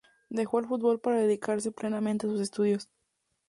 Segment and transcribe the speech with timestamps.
[0.31, 2.89] Dejó el fútbol para dedicarse plenamente a sus estudios.